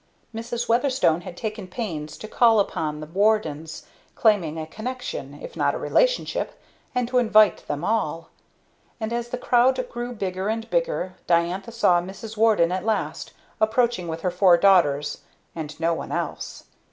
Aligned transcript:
Mrs. 0.33 0.67
Weatherstone 0.67 1.21
had 1.21 1.37
taken 1.37 1.67
pains 1.67 2.17
to 2.17 2.27
call 2.27 2.59
upon 2.59 3.01
the 3.01 3.05
Wardens 3.05 3.83
claiming 4.15 4.57
a 4.57 4.65
connection, 4.65 5.37
if 5.43 5.55
not 5.55 5.75
a 5.75 5.77
relationship, 5.77 6.59
and 6.95 7.07
to 7.07 7.19
invite 7.19 7.67
them 7.67 7.83
all. 7.85 8.29
And 8.99 9.13
as 9.13 9.29
the 9.29 9.37
crowd 9.37 9.87
grew 9.91 10.11
bigger 10.13 10.47
and 10.49 10.67
bigger, 10.71 11.17
Diantha 11.27 11.71
saw 11.71 12.01
Mrs. 12.01 12.35
Warden 12.35 12.71
at 12.71 12.83
last 12.83 13.33
approaching 13.59 14.07
with 14.07 14.21
her 14.21 14.31
four 14.31 14.57
daughters 14.57 15.19
and 15.55 15.79
no 15.79 15.93
one 15.93 16.11
else. 16.11 16.63